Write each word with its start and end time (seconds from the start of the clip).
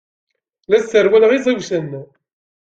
La 0.71 0.79
sserwaleɣ 0.81 1.31
iẓiwcen. 1.33 1.89